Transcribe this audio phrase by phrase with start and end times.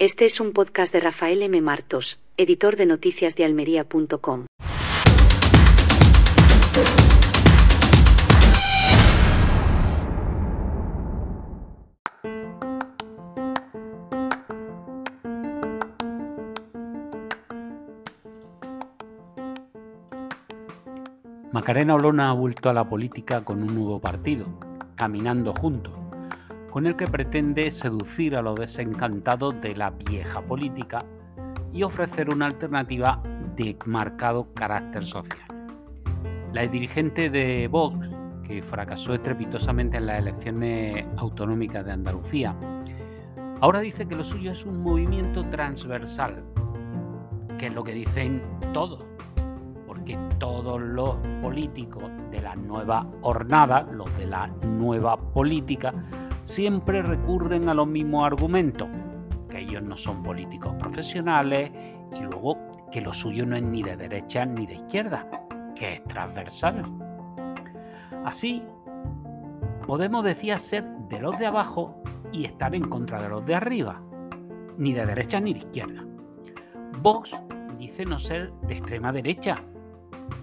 [0.00, 1.60] Este es un podcast de Rafael M.
[1.60, 4.46] Martos, editor de noticias de almería.com.
[21.50, 24.46] Macarena Olona ha vuelto a la política con un nuevo partido,
[24.94, 25.92] Caminando Juntos,
[26.78, 31.04] con el que pretende seducir a los desencantados de la vieja política
[31.72, 33.20] y ofrecer una alternativa
[33.56, 35.42] de marcado carácter social.
[36.52, 38.08] La dirigente de Vox,
[38.44, 42.54] que fracasó estrepitosamente en las elecciones autonómicas de Andalucía,
[43.60, 46.44] ahora dice que lo suyo es un movimiento transversal,
[47.58, 48.40] que es lo que dicen
[48.72, 49.04] todos
[50.08, 55.92] que todos los políticos de la nueva jornada, los de la nueva política,
[56.42, 58.88] siempre recurren a los mismos argumentos,
[59.48, 61.70] que ellos no son políticos profesionales
[62.16, 62.58] y luego
[62.90, 65.26] que lo suyo no es ni de derecha ni de izquierda,
[65.74, 66.84] que es transversal.
[68.24, 68.62] Así,
[69.86, 74.02] podemos decir ser de los de abajo y estar en contra de los de arriba,
[74.76, 76.04] ni de derecha ni de izquierda.
[77.00, 77.38] Vox
[77.78, 79.62] dice no ser de extrema derecha,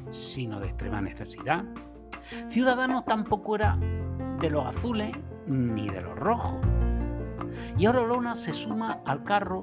[0.09, 1.63] sino de extrema necesidad.
[2.47, 3.77] Ciudadanos tampoco era
[4.39, 5.11] de los azules
[5.47, 6.59] ni de los rojos.
[7.77, 9.61] Y ahora Lona se suma al carro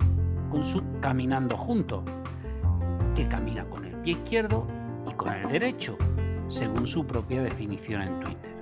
[0.50, 2.05] con su caminando juntos,
[3.14, 4.66] que camina con el pie izquierdo
[5.08, 5.97] y con el derecho,
[6.48, 8.53] según su propia definición en Twitter.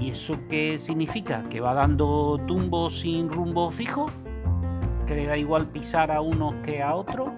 [0.00, 1.44] ¿Y eso qué significa?
[1.48, 4.10] ¿Que va dando tumbo sin rumbo fijo?
[5.06, 7.28] ¿Que le da igual pisar a unos que a otros?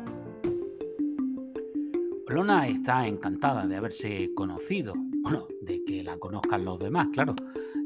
[2.29, 7.37] Lona está encantada de haberse conocido, bueno, de que la conozcan los demás, claro,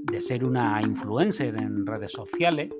[0.04, 2.70] de ser una influencer en redes sociales,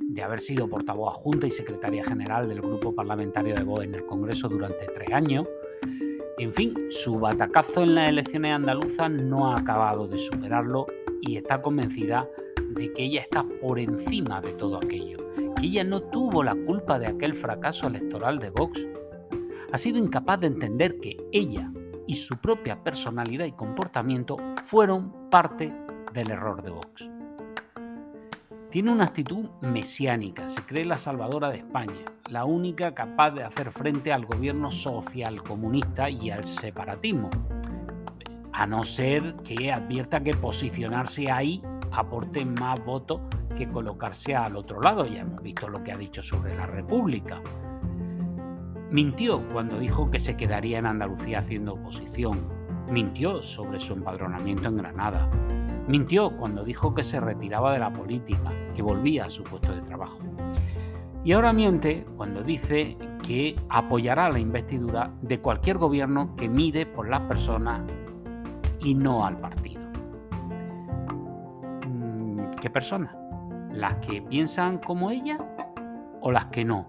[0.00, 4.04] de haber sido portavoz adjunta y secretaria general del grupo parlamentario de Vox en el
[4.06, 5.46] Congreso durante tres años.
[6.38, 10.86] En fin, su batacazo en las elecciones andaluzas no ha acabado de superarlo
[11.20, 12.28] y está convencida
[12.70, 15.18] de que ella está por encima de todo aquello,
[15.56, 18.84] que ella no tuvo la culpa de aquel fracaso electoral de Vox
[19.74, 21.68] ha sido incapaz de entender que ella
[22.06, 25.74] y su propia personalidad y comportamiento fueron parte
[26.12, 27.10] del error de Vox.
[28.70, 33.72] Tiene una actitud mesiánica, se cree la salvadora de España, la única capaz de hacer
[33.72, 37.30] frente al gobierno social comunista y al separatismo,
[38.52, 43.22] a no ser que advierta que posicionarse ahí aporte más votos
[43.56, 45.04] que colocarse al otro lado.
[45.04, 47.42] Ya hemos visto lo que ha dicho sobre la República.
[48.90, 52.48] Mintió cuando dijo que se quedaría en Andalucía haciendo oposición.
[52.88, 55.28] Mintió sobre su empadronamiento en Granada.
[55.88, 59.82] Mintió cuando dijo que se retiraba de la política, que volvía a su puesto de
[59.82, 60.18] trabajo.
[61.24, 67.08] Y ahora miente cuando dice que apoyará la investidura de cualquier gobierno que mire por
[67.08, 67.80] las personas
[68.80, 69.80] y no al partido.
[71.88, 73.16] Mm, ¿Qué personas?
[73.72, 75.38] ¿Las que piensan como ella
[76.20, 76.86] o las que no?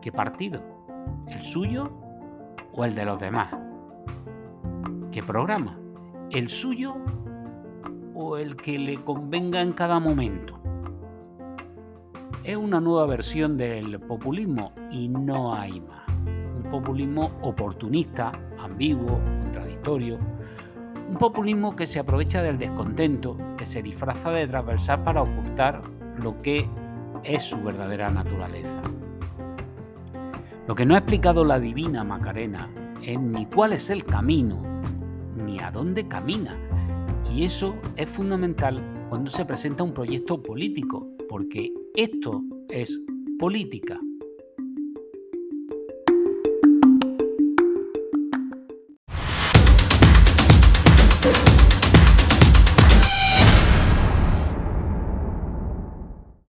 [0.00, 0.62] ¿Qué partido?
[1.28, 1.90] ¿El suyo
[2.72, 3.54] o el de los demás?
[5.12, 5.78] ¿Qué programa?
[6.30, 6.96] ¿El suyo
[8.14, 10.58] o el que le convenga en cada momento?
[12.44, 16.08] Es una nueva versión del populismo y no hay más.
[16.08, 20.18] Un populismo oportunista, ambiguo, contradictorio.
[21.10, 25.82] Un populismo que se aprovecha del descontento, que se disfraza de transversal para ocultar
[26.16, 26.66] lo que
[27.22, 28.82] es su verdadera naturaleza.
[30.66, 32.70] Lo que no ha explicado la divina Macarena
[33.02, 34.62] es ni cuál es el camino,
[35.34, 36.56] ni a dónde camina.
[37.34, 43.00] Y eso es fundamental cuando se presenta un proyecto político, porque esto es
[43.38, 43.98] política.